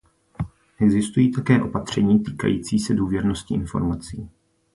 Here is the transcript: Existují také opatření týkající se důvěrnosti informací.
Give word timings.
Existují 0.79 1.31
také 1.31 1.61
opatření 1.63 2.19
týkající 2.19 2.79
se 2.79 2.93
důvěrnosti 2.93 3.53
informací. 3.53 4.29